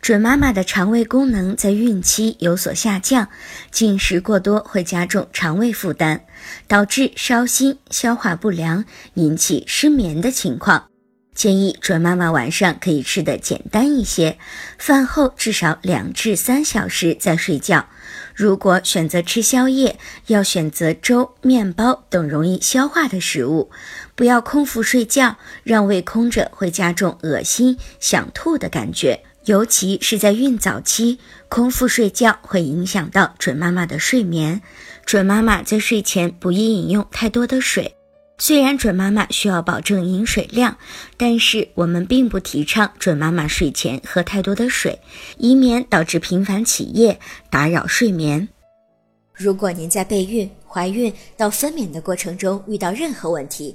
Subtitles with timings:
[0.00, 3.28] 准妈妈的肠胃功能在孕期有所下降，
[3.70, 6.20] 进食过多会加重肠胃负担，
[6.66, 8.84] 导致烧心、消化不良，
[9.14, 10.86] 引起失眠的情况。
[11.34, 14.38] 建议准妈妈晚上可以吃的简单一些，
[14.78, 17.86] 饭后至少两至三小时再睡觉。
[18.34, 23.70] 如果选择吃宵夜，要选择粥、面包等容易消化的食物，
[24.14, 29.22] 不要空腹睡觉，让胃空着会加重恶心、想吐的感觉。
[29.50, 31.18] 尤其是在孕早期，
[31.48, 34.62] 空腹睡觉会影响到准妈妈的睡眠。
[35.04, 37.96] 准妈妈在睡前不宜饮用太多的水。
[38.38, 40.76] 虽然准妈妈需要保证饮水量，
[41.16, 44.96] 但是我们并不提倡准妈妈睡前喝太多的水，
[45.36, 47.18] 以免导致频繁起夜，
[47.50, 48.48] 打扰睡眠。
[49.34, 53.74] 如果您在备孕、怀孕到分娩的过程中遇到任何问题，